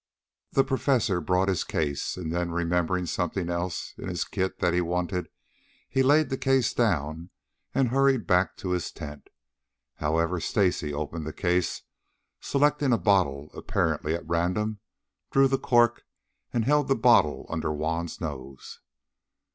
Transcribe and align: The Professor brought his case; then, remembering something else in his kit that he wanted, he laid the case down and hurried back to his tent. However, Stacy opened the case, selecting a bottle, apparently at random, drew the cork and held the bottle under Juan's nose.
The 0.53 0.63
Professor 0.63 1.21
brought 1.21 1.47
his 1.47 1.63
case; 1.63 2.15
then, 2.19 2.49
remembering 2.49 3.05
something 3.05 3.51
else 3.51 3.93
in 3.99 4.07
his 4.09 4.23
kit 4.23 4.57
that 4.57 4.73
he 4.73 4.81
wanted, 4.81 5.29
he 5.87 6.01
laid 6.01 6.31
the 6.31 6.39
case 6.39 6.73
down 6.73 7.29
and 7.75 7.89
hurried 7.89 8.25
back 8.25 8.57
to 8.57 8.71
his 8.71 8.91
tent. 8.91 9.29
However, 9.97 10.39
Stacy 10.39 10.91
opened 10.91 11.27
the 11.27 11.33
case, 11.33 11.83
selecting 12.39 12.91
a 12.91 12.97
bottle, 12.97 13.51
apparently 13.53 14.15
at 14.15 14.27
random, 14.27 14.79
drew 15.29 15.47
the 15.47 15.59
cork 15.59 16.03
and 16.51 16.65
held 16.65 16.87
the 16.87 16.95
bottle 16.95 17.45
under 17.47 17.69
Juan's 17.71 18.19
nose. 18.19 18.79